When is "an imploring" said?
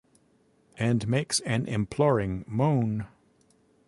1.41-2.43